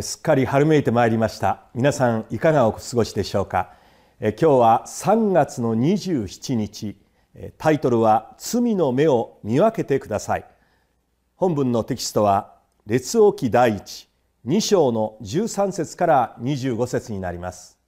[0.00, 1.66] すっかり春めいてまいりました。
[1.72, 3.74] 皆さんいかがお過ごしでしょうか？
[4.18, 6.96] え今日は3月の27日。
[7.58, 10.44] タイトルは罪の目を見分けてください。
[11.36, 12.54] 本文のテキストは
[12.86, 14.08] 列王記第一
[14.46, 17.78] 2章の13節から25節になります。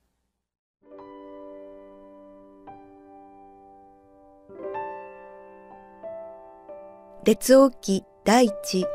[7.25, 8.87] 列王記第一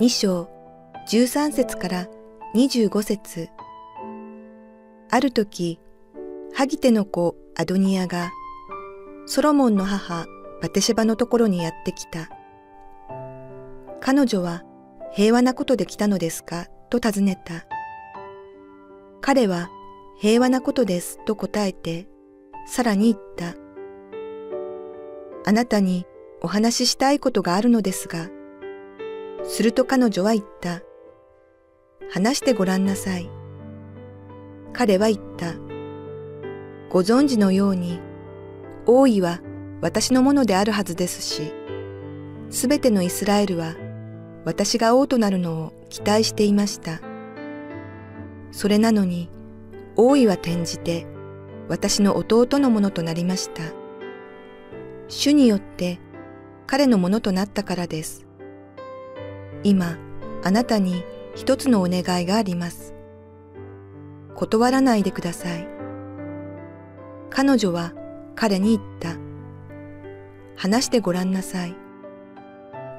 [0.00, 0.48] 2章
[1.08, 2.21] 13節から25節
[2.54, 3.48] 25節
[5.10, 5.80] ある時、
[6.52, 8.30] ハギテの子アドニアが、
[9.24, 10.26] ソロモンの母
[10.60, 12.28] バテシェバのところにやってきた。
[14.00, 14.64] 彼女は
[15.14, 16.66] 平和なことで来たのですか？
[16.90, 17.64] と尋ねた。
[19.22, 19.70] 彼は
[20.18, 22.06] 平和なことですと答えて、
[22.66, 23.54] さらに言った。
[25.46, 26.04] あなたに
[26.42, 28.28] お話ししたいことがあるのですが、
[29.42, 30.82] すると彼女は言った。
[32.10, 33.30] 話してごらんなさい。
[34.72, 35.54] 彼は言った。
[36.90, 38.00] ご存知のように、
[38.86, 39.40] 王位は
[39.80, 41.52] 私のものであるはずですし、
[42.50, 43.74] すべてのイスラエルは
[44.44, 47.00] 私が王となるのを期待していました。
[48.50, 49.30] それなのに、
[49.96, 51.06] 王位は転じて
[51.68, 53.62] 私の弟のものとなりました。
[55.08, 56.00] 主によって
[56.66, 58.26] 彼のものとなったからです。
[59.62, 59.96] 今、
[60.42, 61.04] あなたに
[61.34, 62.94] 一つのお願いがあります。
[64.34, 65.66] 断らないでください。
[67.30, 67.92] 彼女は
[68.34, 69.16] 彼に言った。
[70.56, 71.74] 話してごらんなさい。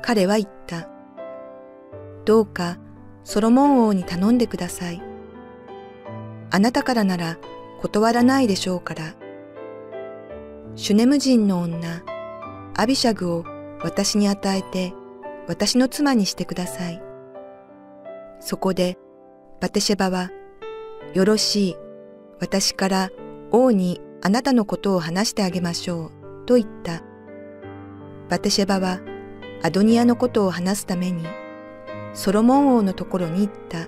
[0.02, 0.90] 彼は言った。
[2.26, 2.78] どうか
[3.24, 5.02] ソロモン王に頼んでください。
[6.50, 7.38] あなたからなら
[7.82, 9.16] 断らないでしょうから。
[10.76, 12.04] シュネム人の女、
[12.76, 13.46] アビシャグを
[13.84, 14.94] 私に与えて
[15.48, 17.13] 私の妻にしてください。
[18.46, 18.98] そこで
[19.62, 20.30] バテシェバは、
[21.14, 21.76] よろしい、
[22.42, 23.10] 私から
[23.52, 26.12] 王にあなたのことを話してあげましょ
[26.44, 27.02] う、と言った。
[28.30, 29.00] バテシェバは
[29.62, 31.26] アドニアのことを話すために、
[32.14, 33.88] ソロモン王のところに行った。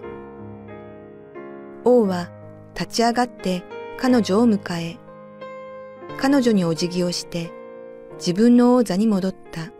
[1.84, 2.32] 王は
[2.76, 3.62] 立ち上がって
[3.98, 4.98] 彼女を迎え、
[6.18, 7.52] 彼女にお辞儀をして
[8.20, 9.74] 自分の王座に戻った。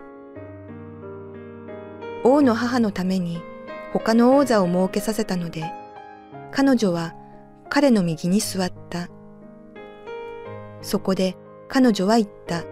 [2.26, 3.42] 王の母のために
[3.98, 5.64] 他の王座を設けさせたので、
[6.52, 7.16] 彼女は
[7.70, 9.08] 彼の右に座った。
[10.82, 11.38] そこで
[11.70, 12.66] 彼女は言った。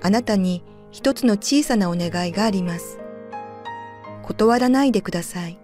[0.00, 0.62] あなたに
[0.92, 3.00] 一つの小さなお願いがあります。
[4.22, 5.58] 断らないでください。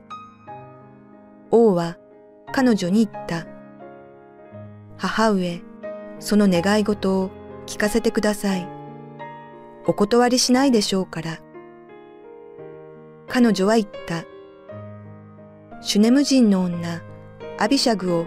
[1.52, 1.97] 王は
[2.50, 3.47] 彼女に言った。
[4.97, 5.62] 母上、
[6.19, 7.31] その願い事を
[7.66, 8.69] 聞かせてください。
[9.87, 11.41] お断りしないでしょうから。
[13.33, 14.25] 彼女は言った。
[15.81, 17.01] シュネム人の女、
[17.59, 18.27] アビシャグを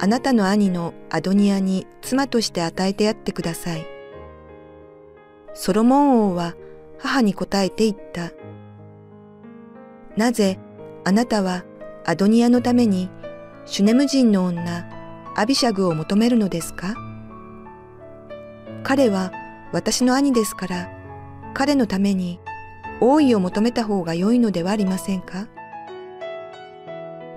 [0.00, 3.86] あなたの兄のアドニアに妻として与えてやってください。
[5.54, 6.56] ソロモン王は
[6.98, 8.32] 母に答えて言った。
[10.16, 10.58] なぜ
[11.04, 11.64] あなたは
[12.04, 13.08] アドニアのために
[13.66, 14.90] シュネム人の女、
[15.36, 16.96] アビシャグを求めるのですか？
[18.82, 19.30] 彼は
[19.72, 20.90] 私の兄ですから、
[21.54, 22.40] 彼のために
[23.00, 25.48] 王位を求めた方が良いのではありませんか？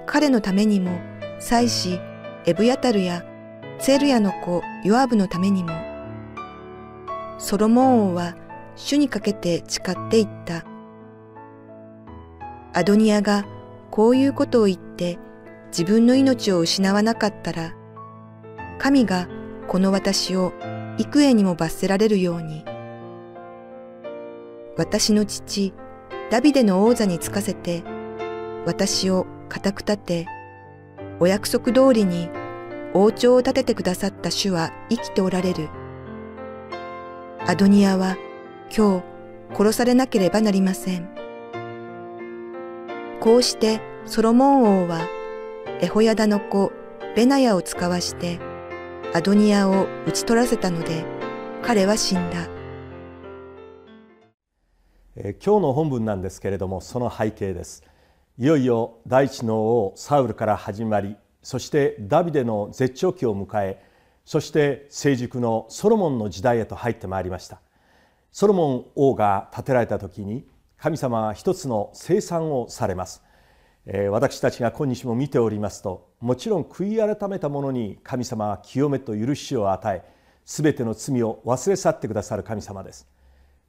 [0.06, 1.00] 彼のためにも、
[1.40, 2.00] 祭司、
[2.46, 3.24] エブヤタルや、
[3.80, 5.72] セルヤの子、ヨアブのためにも、
[7.40, 8.36] ソロモン王は
[8.76, 10.66] 主にかけて誓っていった。
[12.74, 13.46] アドニアが
[13.90, 15.20] こういうことを言って
[15.68, 17.74] 自分の命を失わなかったら、
[18.80, 19.28] 神が
[19.68, 20.52] この私を
[20.98, 22.66] 幾重にも罰せられるように、
[24.76, 25.74] 私の父、
[26.32, 27.84] ダビデの王座につかせて、
[28.66, 30.28] 私を固く立て、
[31.20, 32.30] お約束通りに
[32.94, 35.70] 王朝を立ててくださった主は生きておられる。
[37.46, 38.18] アドニアは
[38.76, 39.04] 今
[39.52, 41.08] 日殺されなければなりません。
[43.20, 45.08] こうしてソロモン王は
[45.82, 46.72] エホヤダの子
[47.16, 48.40] ベナヤを使わして
[49.14, 51.06] アドニアを討ち取らせたので
[51.62, 52.53] 彼は死んだ。
[55.16, 57.84] え今日の本文なんですけれどもその背景です。
[58.40, 63.84] いよいよ第一の王サウルから始まりそしてダビデの絶頂期を迎え
[64.26, 67.62] そして成熟のソロモンの時代へと入ってまいりました。
[68.32, 73.22] ソロモン王が建てられた時に神様は一つの生産をされます、
[74.10, 80.04] 私たちが今日も見ておりますともちろん悔い改めた者に神様は清めと許しを与え
[80.44, 83.13] 全ての罪を忘れ去ってくださる神様です。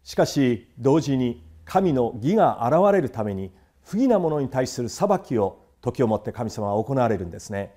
[0.04, 3.50] しかし同時に神の義が現れるために
[3.82, 7.74] 不義な者に対する裁きを時をもって神様は行われるんですね。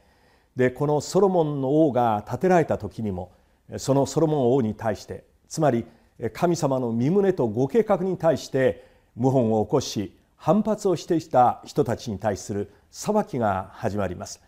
[0.55, 3.31] でこのソロモンの王が建てられた時にも
[3.77, 5.85] そのソロモン王に対してつまり
[6.33, 14.41] 神様の身旨とご計画に対して謀反を起こし反発をしていた人たちに対する裁きが始まります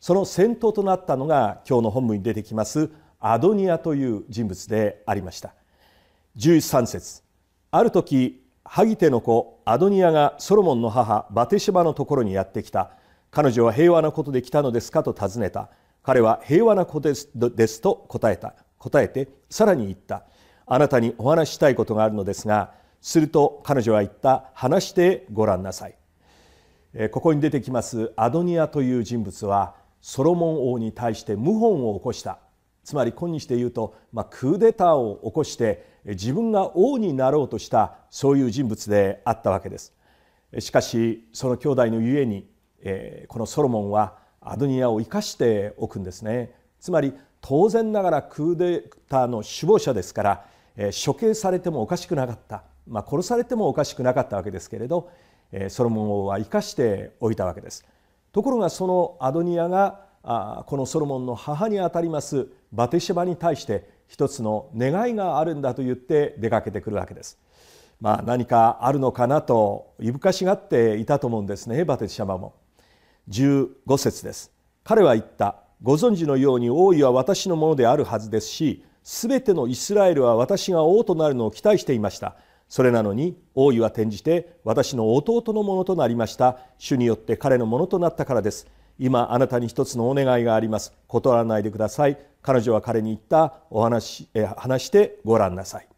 [0.00, 5.54] その先頭となったのが今日の本文に出てきますアドニアという人物でありました
[6.36, 7.22] 13節。
[7.70, 12.90] ある時ハギテの子アドニアがソロモンの母バテシバのところにやってきた。
[13.30, 15.02] 彼女は平和なことで来たのですか？
[15.02, 15.70] と尋ねた。
[16.02, 17.14] 彼は平和なことで
[17.66, 18.54] すと答えた。
[18.78, 20.24] 答えてさらに言った。
[20.66, 24.50] あなたにお話したいことがあるのですがすると彼女は言った。
[24.54, 25.94] 話してごらんなさい。
[27.10, 32.38] ここに出てきますアドニアという人物はソロモン王に対して謀反を起こした。
[32.88, 39.92] つまり今日で言うと、まあ、クーデターを起こして自分が王になろうとしたそういう人物であったわけです。
[40.58, 42.48] しかしその兄弟のゆえに、
[42.80, 46.54] え、このソロモンはアドニアを生かしておくんですね。
[46.80, 47.12] つまり
[47.42, 55.10] 当然ながらクーデターの首謀者ですから、え、処刑されてもおかしくなかった、まあ、殺されてもおかしくなかったわけですけれど、
[55.52, 57.84] え、ソロモン王は生かしておいたわけです。
[58.32, 67.38] ところがそのアドニアがあこのソロモンの母にあたりますバテシバに対して一つの願いがあるんだと言って出かけてくるわけです。
[68.00, 72.54] まあ、何かあるのかなといぶかしがっていたと思うんですねバテシバも。
[73.28, 74.52] 15節です。
[74.84, 82.36] 彼は言ったご存知のように王位は私のものであるはずですしすべてのイスラエルは私が王となるのを期待していました。
[82.68, 88.66] それなのに王位は転じて私の弟のものとなりました主によって彼のものとなったからです
[88.98, 90.92] 今あなたに一つのお願いがあります。
[91.06, 92.18] 断らないでください。
[92.42, 95.88] 彼女は彼に言ったお話え話してごらんなさい。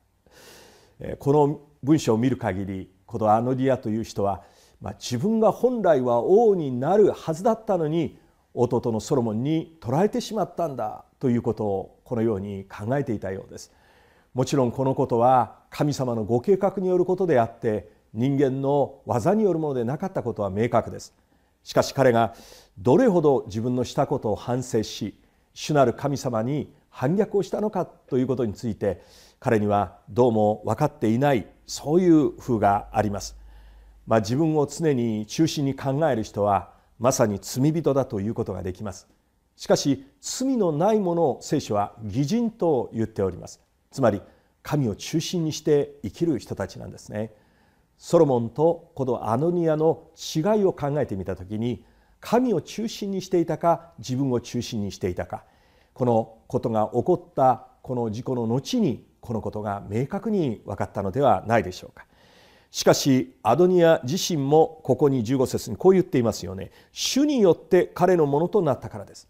[1.18, 4.42] この文章を見る限りこのアノディアという人は、
[4.80, 8.18] まあ、自分が本来は王になるはずだったのに
[8.52, 13.72] 弟のソロモンに捕らえてしまったんだということをこのように考えていたようです。
[14.34, 21.14] もちろんこのことは神様のご計画によることであって人間の技によるものでなかったことは明確です。
[21.62, 22.34] しかし彼が
[22.78, 25.18] どれほど自分のしたことを反省し
[25.52, 29.02] 主なる神様に反逆をしたのかということについて
[29.38, 33.36] 彼にはどうも分かっていないそういう風があります。
[34.06, 39.08] まあ、自分を常に中心に考える人はまさに罪人だということができます。
[39.56, 43.60] しかし罪のないものを聖書は義人と言っております。
[43.90, 44.20] つまり
[44.62, 47.32] 神を中心にして生きる人たちなんですね。
[48.00, 51.84] ソロモンとこのアノニアの違いを考えてみた時に
[52.18, 55.44] 神を中心にしていたか自分を中心にしていたか
[55.92, 62.06] このことが起こったこの事故の後にこのことが明確に分かったのではないでしょうか。
[62.70, 66.70] しかしアドニア自身もここに15節にこう言っていますよね。
[66.92, 69.28] 主によって彼のものとなったからです。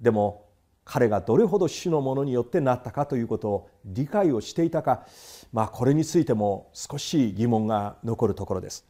[0.00, 0.46] でも
[0.84, 5.06] 彼がどれほど主のものによってなったかということを理解をしていたか、
[5.52, 8.84] まあ、これについても少し疑問が残るところです。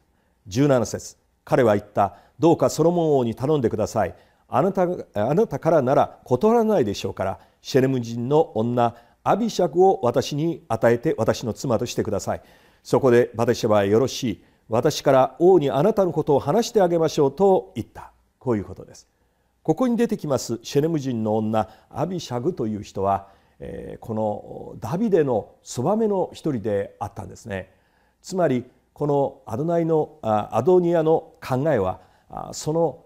[0.47, 2.15] 17節彼は言った。
[2.39, 4.15] どうかソロモン王に頼んでください。
[4.47, 4.83] あなた
[5.13, 12.41] あなたからなら断らないでしょうからシェレム人の女アビシャクを私に与えて私の妻としてください。
[12.83, 14.43] そこでバテシェバはよろしい。
[14.69, 18.11] 私から王にあなたのことを話してあげましょうと言った。
[18.39, 19.07] こういうことです。
[19.63, 23.29] ここに出てきますシェレム人の女アビシャグという人は
[24.01, 27.71] このダビデのそばめの一人であったんですね
[28.21, 32.01] つまりこのアドナイのアドニアの考えは
[32.51, 33.05] その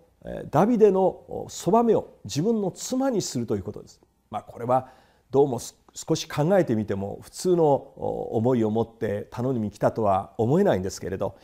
[0.50, 4.02] ダビデのそばめを自分の妻にするということです。
[4.30, 4.90] まあ、これは
[5.32, 5.60] どうも
[5.94, 11.38] 少し考えてみても普通の思いを持って頼みに来たとは思えないんですけれど、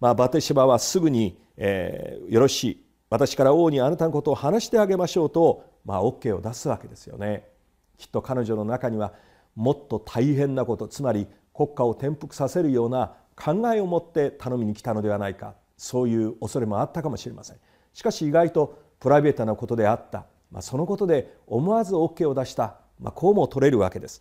[0.00, 7.48] まあ、バテシバはすぐに、えー、よろしい私から王にあなたのことを話してあげましょうと、まあ、OK を出すわけですよね。
[7.96, 9.12] きっと彼女の中には
[9.56, 15.54] もっと大変なことつまり国家を転覆させるような考えを持って頼みに来たのではないか。
[15.78, 17.56] そういう恐れもあったかもしれません。
[17.94, 24.20] しかし意外とプライベートなことであった、まあ、そのことで思わず OK を出した、まあ、こうも取れるわけです。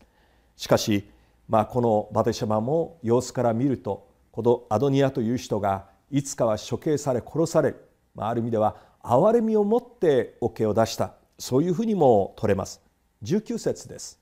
[0.55, 1.09] しかし、
[1.49, 7.86] まあ、このバテシャバも様子から見るとこのアドニアという人がいつかは処刑され殺される、
[8.17, 11.13] まあ、ある意味では憐れみを持って OK を出した。
[11.37, 12.81] そういうふうにも取れます。
[13.23, 14.19] 19節です。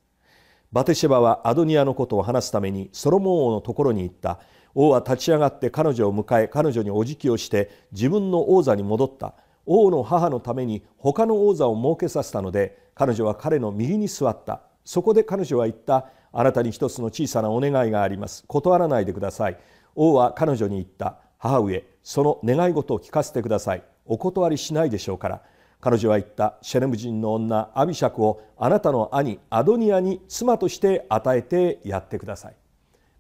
[0.72, 4.40] バテシェバはアドニアのことを話すためにソロモン王のところに行った。
[4.76, 9.34] 王は立ち上がって彼女を迎え彼女にお辞儀をして自分の王座に戻った。
[9.66, 14.62] 王の母のために他の王座を設けさせたので彼女は彼の右に座った。
[14.84, 16.10] そこで彼女は言った。
[16.34, 18.44] あなたに一つの小さなお願いがあります。
[18.48, 19.58] 断らないでください。
[19.96, 21.20] 王は彼女に言った。
[21.46, 23.84] 母上その願い事を聞かせてください。
[24.06, 25.42] お断りしないでしょうから。
[25.80, 26.58] 彼女は言った。
[26.64, 32.56] シェレム人の女アビシャクをあなたの兄アドニアに妻として与えてやってください、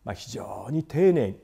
[0.03, 1.37] まあ、非常に丁寧に。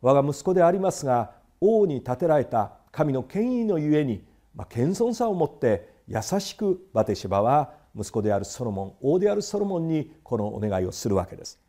[0.00, 4.24] 我が息子でありますが王に立てられた神の権威のゆえに、
[4.54, 11.60] まあ、謙遜さを持って優しくバテシバは息子であるソロモン王であるソロモンにこのお願いをするわけです。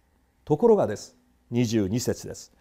[0.44, 1.16] ところがです。
[1.52, 2.52] 22節です。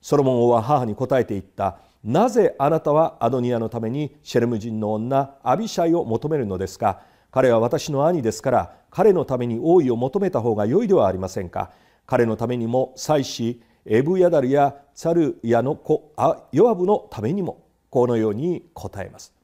[0.00, 1.78] ソロモン王は母に答えて言った。
[2.02, 7.02] なぜあなたはアドニアのためにシェレム人の女アビシャイを求めるのですか？
[7.30, 11.70] 彼は私の兄ですから彼のために王位を求めた方が良いではありませんか？
[12.06, 16.12] 彼のためにも妻子エブヤダルやツァルヤの子
[16.52, 19.34] ヨアブのためにもこのように答えます。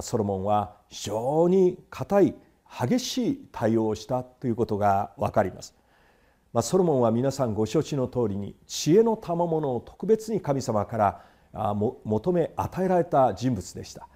[0.00, 2.34] ソロモンは非常に固い
[2.88, 5.74] 激しい対応をしたということが分かります。
[6.52, 11.24] まあ、ソロモンは皆さんご承知の通りに知恵の賜物を特別に神様から
[12.04, 14.08] 求め与えられた人物でした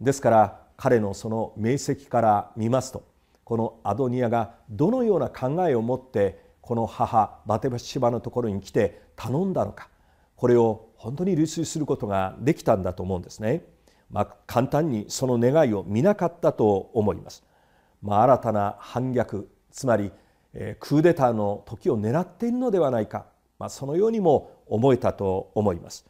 [0.00, 3.04] ですから彼のその明晰から見ますと
[3.44, 9.88] このアドニアがどのような考えを持ってこの母バテバシバのところに来て頼んだのか
[10.34, 13.64] これを本当に類推することができたんだと思うんですね。
[14.10, 17.44] まあ、簡単にその願いを見なかったと思います。
[18.02, 20.12] まあ、新たな反逆つまり
[20.80, 23.26] クーデターの時を狙っているのではないか、
[23.58, 26.04] まあ、そのようにも思えたと思います。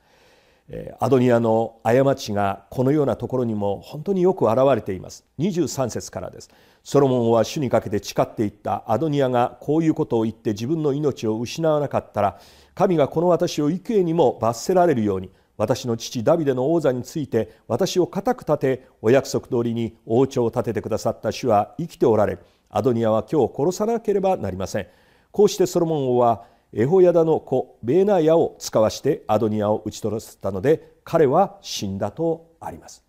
[0.99, 5.25] アドニアの過ちがこのようなところにも本当によく現れています。
[5.38, 6.50] 23節からです。
[6.83, 8.85] ソロモンは主にかけて誓っていった。
[8.87, 12.41] アドニアがこういうことを言って自分の命を失わなかったら
[12.75, 22.38] 神がこの私を幾重にも罰せられるように私の父ダビデの王座について私を固く立てお約束通りに王朝を立ててくださった主は生きておられ
[22.71, 24.87] アドニアは今日殺さなければなりません。
[25.31, 33.05] こうしてソロモン王はエホヤダの子ベーナヤを使わしてアドニアを討ち取らせたので彼は死んだとあります。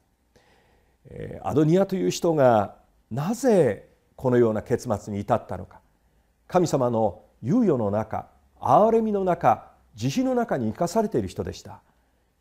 [1.42, 2.76] アドニアという人が
[3.10, 5.80] なぜこのような結末に至ったのか。
[6.48, 8.28] 神様の猶予の中
[8.60, 11.82] 憐れみの中慈悲の中に生かされている人でした。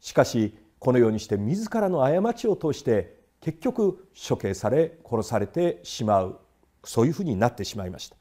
[0.00, 6.38] しかしこのようにして自らの過ちを通して結局処刑され殺されてしまう。
[6.86, 8.16] そういうふうになってしまいました、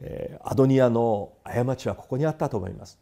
[0.00, 2.98] えアドニアの過ちはここにあったと思います。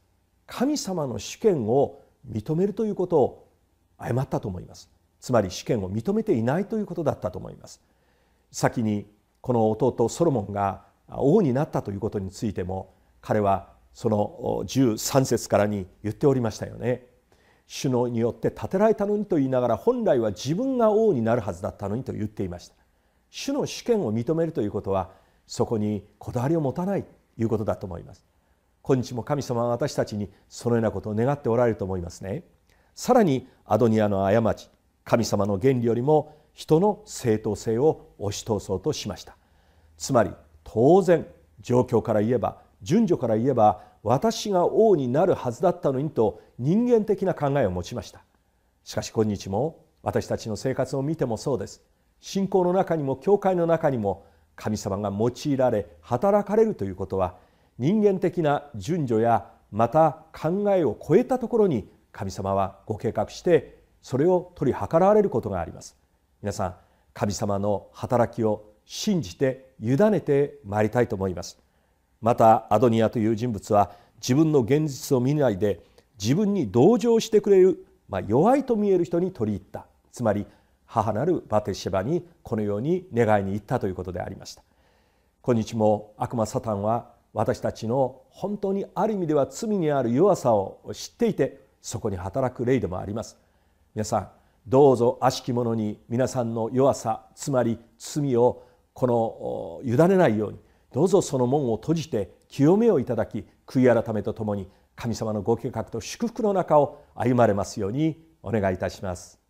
[0.47, 3.49] 神様の主権を認めるということを
[3.97, 4.91] 誤ったと思います。
[5.21, 7.81] つまり主権を認めていないということだったと思います。
[8.51, 9.07] 先に
[9.41, 17.07] この弟ソロモンが王になったということについても彼はその13節からに言っておりましたよね。
[17.67, 22.75] 主のによって建てられたのにと言いながら本来は自分が王になるはずだったのにと言っていました。
[23.35, 25.11] 主の主権を認めるということは
[25.47, 27.09] そこにこだわりを持たないと
[27.39, 28.27] いうことだと思います。
[28.83, 32.45] 今日も神様は私たちにそのようなことを願っておられると思いますね。
[32.95, 34.69] さらにアドニアの過ち
[35.05, 39.35] 神様の原理よりも人の正当性を押し通そうとしました。
[39.97, 40.31] つまり
[40.63, 41.27] 当然
[41.61, 48.23] 状況から言えば順序から言えば私が王になるはずだったのにと人間的な考えを持ちました。
[48.85, 51.83] しかし今日も私たちの生活を見てもそうです。
[52.23, 54.25] 信仰の中にも教会の中にも
[54.55, 57.35] 神様が用いられ働かれるということは
[57.79, 65.97] 人間的な順序やまた考えを超えたところに神様はご計画してそれを取り計らわれることがあります。
[66.43, 66.75] 皆さん
[67.13, 71.59] 神様の働きを信じて委ねてまいりたいと思います。
[72.21, 75.81] またアドニアという人物は自分の現実を見ないで
[76.23, 79.87] 自分に同情してくれる、まあ、弱いと見える人に取り入った。
[80.13, 80.47] つまり
[80.93, 84.63] 母なるバテシェバにこのように願いに行ったということでありました。
[85.41, 93.39] 今日も悪魔サタンは私たちの本当にある意味では罪にある弱さを知っていてそこに働く霊でもあります。
[93.95, 94.29] 皆さん
[94.67, 100.59] どうぞ悪しき者に皆さんの弱さつまり罪をこの委ねないように
[100.93, 109.42] どうぞその門を閉じて清めをいただき悔い改めとともに神様のご計画と祝福の中を歩まれますようにお願いいたします。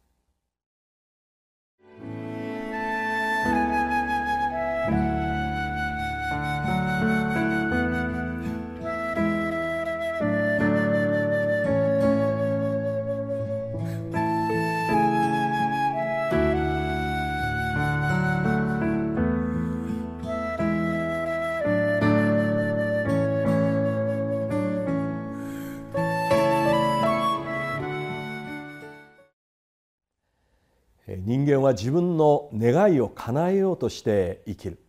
[31.24, 34.80] 人間は自分の願いを叶えようとして生きる、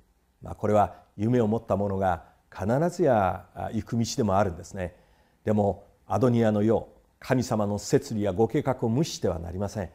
[0.41, 4.95] まあ、これは夢を持った者が必ずや行く道でもあるんですね。
[5.43, 9.89] でもアドニアのよう神様の摂理やご計画を無視してはなりません。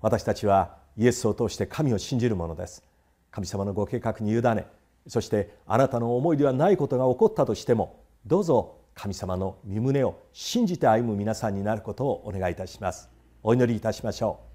[0.00, 2.82] 私たちはイエスを通して神を信じるものです。
[3.30, 4.66] 神様のご計画に委ね
[5.06, 13.10] そしてあなたの思いではないことが起こったとしてもどうぞ神様の身旨を信じて歩む皆さんになることをお願いいたします。
[13.42, 14.51] お祈りいたしましょう。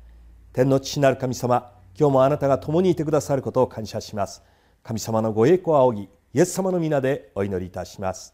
[0.58, 4.42] 天の父なる神様今日もあなたが共にいてくださることを感謝します。
[4.82, 8.34] 神様のご栄光を仰ぎイエス様の皆でお祈りいたします。